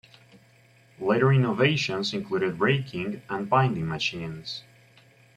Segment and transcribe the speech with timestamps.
[0.99, 4.63] Later innovations included raking and binding machines.